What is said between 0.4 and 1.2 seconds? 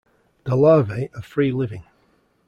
The larvae